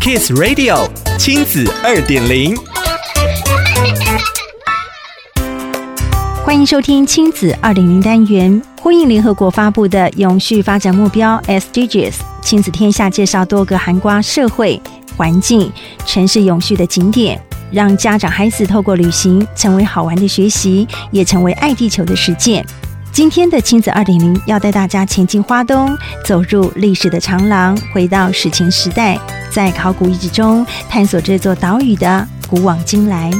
[0.00, 2.56] Kiss Radio 亲子二点零，
[6.42, 14.80] 欢迎收听亲子二点零单元，呼应联合国发布的永续发展目标 SDGs，亲子天下介绍多个涵盖社会、
[15.18, 15.70] 环境、
[16.06, 17.38] 城市永续的景点，
[17.70, 22.64] 让家长孩子透过旅行成为好玩的学习，也成为爱地球的实践。
[23.12, 29.18] 今天的亲子二点零要带大家前进花东，走入历史的长廊，回到史前时代，
[29.52, 33.30] 在考古遗址中探索这座岛屿的古往今来。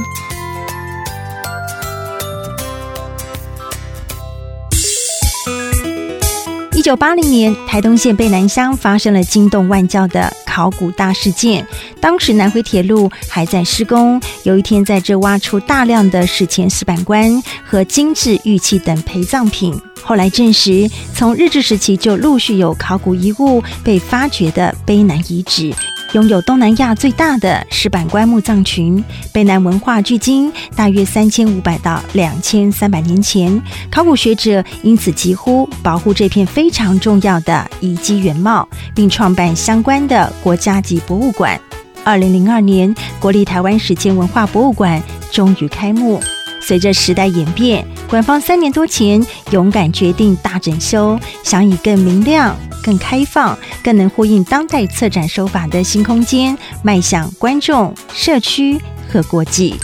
[6.72, 11.66] 一九八零年，台东县卑南乡发生了惊动万教的考古大事件。
[12.00, 19.78] 当时南回铁路还在施工，有一天在这挖出大量的史前石板棺和精致玉器等陪葬品。
[20.00, 25.74] 后来证实，从日治时期就陆续有考古遗物被发掘的卑南遗址。
[26.12, 33.62] 拥有东南亚最大的石板棺墓葬群，卑南文化距今大约三千五百到两千三百年前。
[33.92, 41.58] 考古学者因此疾呼保护这片非常重要的遗迹原貌，并创办相关的国家级博物馆。
[42.02, 45.00] 二零零二年，国立台湾史前文化博物馆
[45.30, 46.20] 终于开幕。
[46.60, 59.74] 随着时代演变，馆方三年多前勇敢决定大整修，想以更明亮、更开放、更能呼应当代策展手法的新空间，迈向观众、社区和国际。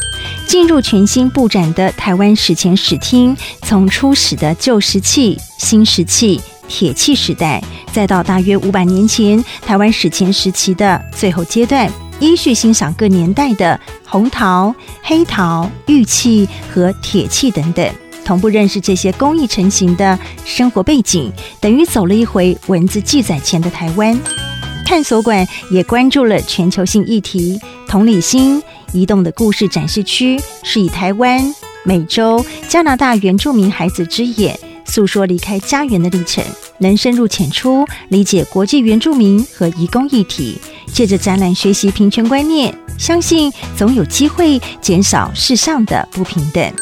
[0.47, 11.91] 进入全新布展的台湾史前史厅，从初始的旧石器、新石器、铁器时代，再到大约五百年前台湾史前时期的最后阶段。
[12.21, 17.89] 依序欣赏各年代的红陶、黑陶、玉器和铁器等等，
[18.25, 24.19] 同步认识这些工艺成型的生活背景，等于走了一回文字记载前的台湾。
[24.87, 36.43] 探索馆也关注了全球性议题，同理心移动的故事展示区是以台湾、美洲、加拿大原住民孩子之眼，诉说离开家园的历程，
[36.79, 40.57] 能深入浅出理解国际原住民和移工议题。
[40.93, 46.73] 借着展览学习平权观念，相信总有机会减少世上的不平等。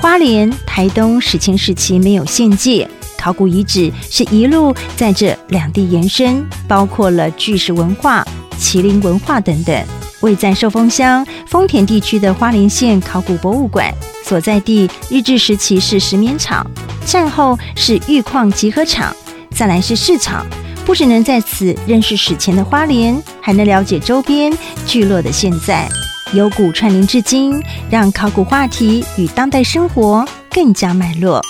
[0.00, 8.26] 花莲、台东史前时期没有限界，考古遗址是一路在这两地延伸，包括了巨石文化、
[8.58, 9.84] 麒麟文化等等。
[10.20, 13.90] 位在寿丰乡丰田地区的花莲县考古博物馆
[14.22, 16.66] 所在地，日治时期是石棉厂，
[17.06, 19.16] 战后是玉矿集合厂，
[19.50, 20.46] 再来是市场。
[20.90, 24.52] 不只能在此认识史前的花莲，还能了解周边
[24.84, 25.88] 聚落的现在，
[26.32, 31.40] 由古串联至今，让考古话题与当代生活更加脉络。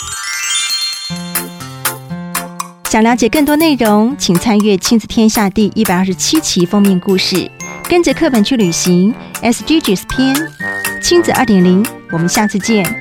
[2.91, 7.51] 想了解更多内容，请参阅《亲子天下》第一百二十七期封面故事，
[7.89, 9.15] 跟着课本去旅行。
[9.41, 10.37] SDGs 篇，
[11.03, 13.00] 亲子二点零，我们下次见。